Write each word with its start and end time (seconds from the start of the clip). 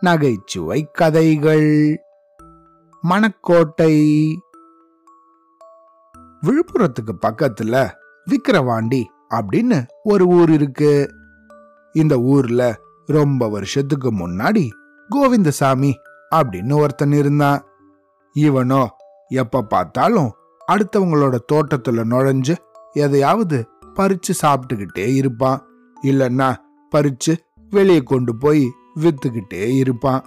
நகைச்சுவை 0.00 0.90
கதைகள். 0.92 1.98
மணக்கோட்டை. 3.02 4.34
விழுப்புரத்துக்கு 6.42 7.12
பக்கத்துல 7.26 7.90
விக்கிரவாண்டி 8.24 9.04
அப்படின்னு 9.30 9.86
ஒரு 10.02 10.26
ஊர் 10.26 10.50
இருக்கு. 10.50 11.14
இந்த 11.92 12.18
ஊர்ல 12.18 12.78
ரொம்ப 13.06 13.48
வருஷத்துக்கு 13.48 14.12
முன்னாடி 14.12 14.68
கோவிந்தசாமி 15.10 15.92
அப்படின்னு 16.34 16.74
ஒருத்தன் 16.74 17.12
இருந்தான். 17.12 17.64
இவனோ 18.34 18.86
எப்ப 19.28 19.62
பார்த்தாலும் 19.62 20.32
அடுத்தவங்களோட 20.72 21.38
தோட்டத்துல 21.52 22.04
நுழைஞ்சு 22.04 22.56
எதையாவது 22.92 23.68
பறிச்சு 23.94 24.32
சாப்பிட்டுக்கிட்டே 24.42 25.14
இருப்பான். 25.14 25.66
இல்லைன்னா 26.02 26.54
பறிச்சு 26.94 27.36
வெளியே 27.70 28.02
கொண்டு 28.02 28.36
போய் 28.36 28.64
வித்துக்கிட்டே 29.00 29.66
இருப்பான். 29.66 30.24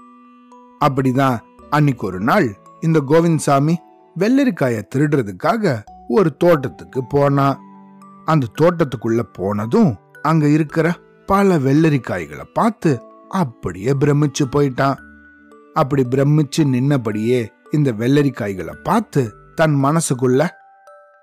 அப்படிதான் 0.86 1.38
அன்னைக்கு 1.70 2.08
ஒரு 2.08 2.20
நாள் 2.20 2.58
இந்த 2.80 3.04
கோவிந்த்சாமி 3.08 3.76
வெள்ளரிக்காய 4.20 4.82
திருடுறதுக்காக 4.96 5.84
ஒரு 6.08 6.38
தோட்டத்துக்கு 6.38 7.06
போனான். 7.06 7.60
அந்த 8.26 8.48
தோட்டத்துக்குள்ள 8.62 9.22
போனதும் 9.34 9.96
அங்க 10.22 10.48
இருக்கிற 10.48 10.96
பல 11.26 11.58
வெள்ளரிக்காய்களை 11.58 12.44
பார்த்து 12.54 13.02
அப்படியே 13.30 13.92
பிரமிச்சு 13.92 14.44
போயிட்டான். 14.56 14.98
அப்படி 15.74 16.04
பிரமிச்சு 16.04 16.64
நின்னபடியே 16.64 17.48
இந்த 17.72 17.92
வெள்ளரிக்காய்களை 17.92 18.74
பார்த்து 18.84 19.34
தன் 19.56 19.76
மனசுக்குள்ள 19.84 20.48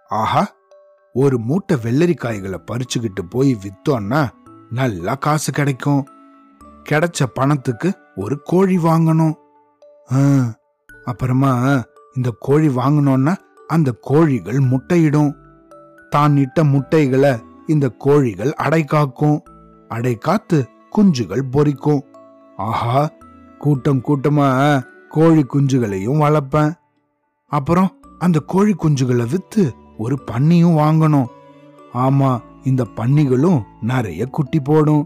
ஆஹா 0.09 0.57
ஒரு 1.12 1.38
மூட்டை 1.38 1.77
வெள்ளரிக்காய்களை 1.82 2.59
பறிச்சுக்கிட்டு 2.70 3.23
போய் 3.29 3.59
வித்தோன்னா 3.65 4.29
நல்லா 4.70 5.14
காசு 5.14 5.52
கிடைக்கும். 5.52 6.06
கிடைச்ச 6.90 7.26
பணத்துக்கு 7.34 7.98
ஒரு 8.16 8.40
கோழி 8.45 8.76
வாங்கணும். 8.76 9.34
ஆ, 10.12 10.43
அப்புறமா 11.04 11.82
இந்த 12.15 12.34
கோழி 12.38 12.68
வாங்கணும்னா 12.68 13.37
அந்த 13.66 13.95
கோழிகள் 14.01 14.59
முட்டையிடும். 14.59 15.34
தான் 16.10 16.37
இட்ட 16.37 16.65
முட்டைகளை 16.65 17.43
இந்த 17.66 17.88
கோழிகள் 17.88 18.54
அடை 18.54 18.84
காக்கும். 18.84 19.43
அடை 19.88 20.15
காத்து 20.15 20.68
குஞ்சுகள் 20.96 21.43
பொரிக்கும் 21.50 22.02
ஆஹா 22.56 23.10
கூட்டம் 23.59 24.02
கூட்டமா 24.04 24.80
கோழி 25.09 25.46
குஞ்சுகளையும் 25.52 26.21
வளர்ப்பேன். 26.21 26.74
அப்புறம் 27.46 28.00
அந்த 28.18 28.38
கோழி 28.46 28.74
குஞ்சுகளை 28.74 29.30
வித்து 29.30 29.74
ஒரு 29.98 30.18
பன்னியும் 30.30 30.76
வாங்கணும். 30.76 31.26
ஆமா 31.95 32.38
இந்த 32.64 32.87
பன்னிகளும் 32.96 33.62
நிறைய 33.80 34.26
குட்டி 34.26 34.60
போடும். 34.60 35.04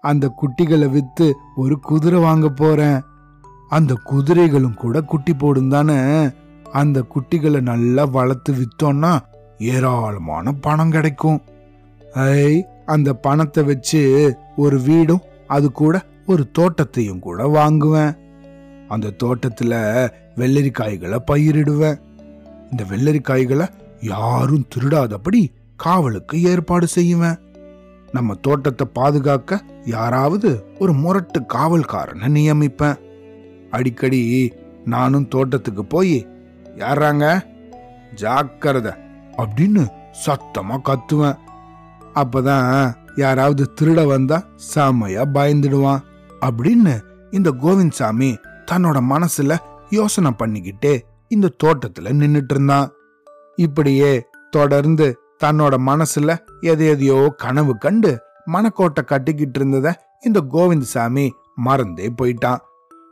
அந்த 0.00 0.34
குட்டிகளை 0.40 0.88
வித்து 0.90 1.26
ஒரு 1.56 1.80
குதிரை 1.80 2.20
வாங்க 2.20 2.48
போறேன். 2.48 3.00
அந்த 3.68 3.94
குதிரைகளும் 4.04 4.74
கூட 4.74 5.00
குட்டி 5.00 5.34
போடும் 5.34 5.68
தானே. 5.68 5.98
அந்த 6.72 7.04
குட்டிகளை 7.14 7.60
நல்லா 7.60 8.04
வளர்த்து 8.04 8.54
வித்தோம்னா 8.58 9.18
ஏராளமான 9.58 10.52
பணம் 10.52 10.90
கிடைக்கும். 10.90 11.40
ஐ 12.14 12.64
அந்த 12.86 13.14
பணத்தை 13.14 13.62
வச்சு 13.64 14.00
ஒரு 14.56 14.80
வீடும் 14.80 15.22
அது 15.46 15.72
கூட 15.72 16.02
ஒரு 16.26 16.50
தோட்டத்தையும் 16.50 17.18
கூட 17.18 17.46
வாங்குவேன். 17.46 18.12
அந்த 18.88 19.14
தோட்டத்துல 19.22 19.74
வெள்ளரிக்காய்களை 20.36 21.18
பயிரிடுவேன். 21.30 22.00
இந்த 22.70 22.84
வெள்ளரிக்காய்களை 22.90 23.68
யாரும் 24.00 24.66
திருடாதபடி 24.68 25.42
காவலுக்கு 25.84 26.42
ஏற்பாடு 26.42 26.86
செய்வேன் 26.86 27.38
நம்ம 28.12 28.34
தோட்டத்தை 28.34 28.86
பாதுகாக்க 28.92 29.64
யாராவது 29.84 30.50
ஒரு 30.78 30.92
முரட்டு 30.92 31.40
காவல்காரனை 31.54 32.28
நியமிப்பேன். 32.36 32.98
அடிக்கடி 33.70 34.20
நானும் 34.84 35.28
தோட்டத்துக்கு 35.28 35.84
போய் 35.84 36.16
யாராங்க 36.76 37.24
ஜாக்கிரதை 38.14 38.92
அப்படின்னு 39.36 39.82
சத்தமா 40.24 40.76
கத்துவேன். 40.88 41.38
அப்பதான் 42.14 42.92
யாராவது 43.16 43.64
திருட 43.80 44.00
வந்தா 44.06 44.38
செமையா 44.74 45.24
பயந்துடுவான் 45.34 46.04
அப்படின்னு 46.40 46.94
இந்த 47.30 47.50
கோவிந்த்சாமி 47.62 48.30
தன்னோட 48.70 48.98
மனசுல 49.12 49.56
யோசனை 49.90 50.30
பண்ணிக்கிட்டே 50.38 50.94
இந்த 51.28 51.50
தோட்டத்துல 51.64 52.12
நின்னுட்டு 52.20 52.54
இருந்தான். 52.56 52.88
இப்படியே 53.56 54.12
தொடர்ந்து 54.50 55.06
தன்னோட 55.44 55.74
மனசுல 55.88 56.30
எதை 56.60 56.86
எதையோ 56.86 57.18
கனவு 57.36 57.78
கண்டு 57.78 58.10
மனக்கோட்டை 58.52 59.02
கட்டிக்கிட்டு 59.04 59.58
இருந்தத 59.60 59.92
இந்த 60.26 60.38
கோவிந்தசாமி 60.52 61.26
மறந்தே 61.54 62.06
போயிட்டான். 62.22 62.60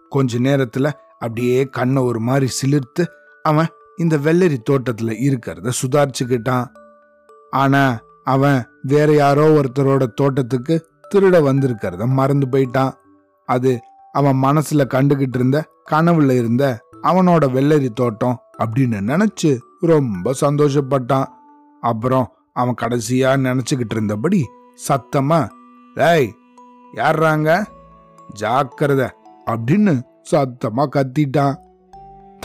கொஞ்ச 0.09 0.39
நேரத்துல 0.39 0.87
அப்படியே 1.19 1.65
கண்ணை 1.65 2.03
ஒரு 2.03 2.21
மாதிரி 2.21 2.49
சிலிர்த்து 2.61 3.05
அவன் 3.43 3.67
இந்த 3.97 4.17
வெள்ளரி 4.17 4.59
தோட்டத்துல 4.71 5.15
இருக்கிறத 5.27 5.73
சுதாரிச்சுக்கிட்டான். 5.81 6.67
ஆனா 7.51 7.83
அவன் 8.25 8.59
வேற 8.83 9.13
யாரோ 9.13 9.61
ஒருத்தரோட 9.61 10.07
தோட்டத்துக்கு 10.15 10.75
திருட 11.15 11.37
வந்திருக்கிறத 11.49 12.07
மறந்து 12.07 12.47
போயிட்டான். 12.47 12.93
அது 13.49 13.81
அவன் 14.13 14.43
மனசுல 14.43 14.85
கண்டுகிட்டு 14.95 15.39
இருந்த 15.41 15.59
கனவுல 15.91 16.31
இருந்த 16.31 16.65
அவனோட 17.03 17.45
வெள்ளரி 17.57 17.91
தோட்டம் 17.93 18.39
அப்படின்னு 18.59 18.99
நினைச்சு 19.11 19.51
ரொம்ப 19.81 20.35
சந்தோஷப்பட்டான். 20.41 21.29
அப்புறம் 21.81 22.33
அவன் 22.53 22.75
கடைசியா 22.81 23.31
நினைச்சுக்கிட்டு 23.37 23.91
இருந்தபடி 23.91 24.45
சத்தமா 24.89 25.49
ஏய் 25.95 26.35
யார்றாங்க 26.95 27.65
ஜாக்கிரதை 28.33 29.09
அப்படின்னு 29.47 30.01
சத்தமா 30.31 30.87
கத்திட்டான். 30.87 31.57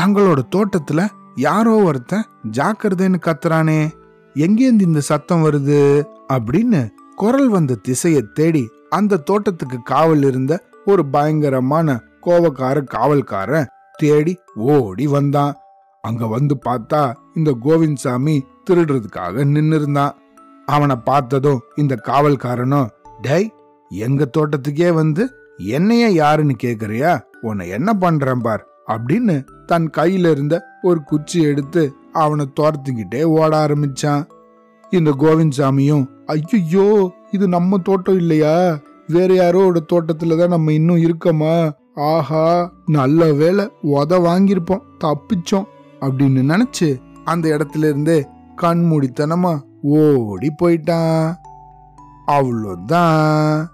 தங்களோட 0.01 0.39
தோட்டத்துல 0.55 1.07
யாரோ 1.35 1.83
ஒருத்தன் 1.83 2.25
ஜாக்கிரதைன்னு 2.51 3.15
கத்துறானே 3.21 3.89
எங்கேருந்து 4.33 4.81
இந்த 4.81 4.99
சத்தம் 4.99 5.43
வருது? 5.43 6.05
அப்படின்னு 6.33 6.89
குரல் 7.15 7.47
வந்த 7.47 7.75
திசையை 7.75 8.25
தேடி 8.33 8.69
அந்த 8.89 9.17
தோட்டத்துக்கு 9.17 9.81
காவல் 9.83 10.23
இருந்த 10.23 10.63
ஒரு 10.85 11.05
பயங்கரமான 11.05 12.01
கோவக்கார 12.21 12.85
காவல்காரன் 12.93 13.67
தேடி 13.97 14.39
ஓடி 14.55 15.07
வந்தான். 15.07 15.55
அங்க 16.01 16.27
வந்து 16.27 16.59
பார்த்தா 16.65 17.13
இந்த 17.33 17.57
கோவிந்த்சாமி 17.63 18.41
திருடுறதுக்காக 18.69 19.43
நின்னு 19.43 19.75
இருந்தான் 19.75 20.15
அவனை 20.65 20.95
பார்த்ததும் 20.95 21.59
இந்த 21.75 21.99
காவல்காரனும் 22.03 22.87
டேய் 23.21 23.53
எங்க 23.89 24.29
தோட்டத்துக்கே 24.37 24.93
வந்து 24.93 25.29
என்னைய 25.57 26.09
யாருன்னு 26.09 26.55
கேக்குறியா? 26.63 27.19
உன்னை 27.41 27.69
என்ன 27.69 27.93
பண்றேன் 27.93 28.41
பார் 28.41 28.67
அப்படின்னு 28.87 29.45
தன் 29.65 29.89
கையில 29.97 30.31
இருந்த 30.31 30.79
ஒரு 30.81 31.03
குச்சி 31.03 31.41
எடுத்து 31.41 31.95
அவனை 32.11 32.49
துரத்துக்கிட்டே 32.59 33.23
ஓட 33.23 33.67
ஆரம்பிச்சான். 33.67 34.23
இந்த 34.91 35.11
கோவிந்தசாமியும் 35.11 36.09
ஐயோ 36.25 37.13
இது 37.31 37.47
நம்ம 37.47 37.77
தோட்டம் 37.77 38.17
இல்லையா? 38.17 38.79
வேற 39.07 39.33
யாரோட 39.33 39.79
தோட்டத்துல 39.93 40.37
தான் 40.37 40.49
நம்ம 40.49 40.73
இன்னும் 40.73 40.97
இருக்கோமா? 40.97 41.71
ஆஹா 41.95 42.71
நல்ல 42.85 43.33
வேலை 43.33 43.71
உத 43.83 44.19
வாங்கியிருப்போம் 44.19 44.83
தப்பிச்சோம் 45.03 45.67
அப்படின்னு 46.01 46.43
நினைச்சு 46.53 47.01
அந்த 47.23 47.57
இடத்துல 47.57 47.89
இருந்தே 47.89 48.27
கண்மூடித்தனமா 48.61 49.61
ஓடி 49.81 50.51
போயிட்டான். 50.63 51.35
அவ்வளோதான். 52.27 53.67